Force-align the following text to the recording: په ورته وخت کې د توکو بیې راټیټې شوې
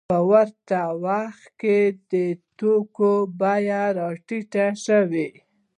په 0.09 0.17
ورته 0.31 0.79
وخت 1.05 1.43
کې 1.61 1.77
د 2.11 2.13
توکو 2.59 3.13
بیې 3.39 3.83
راټیټې 3.97 4.67
شوې 4.85 5.27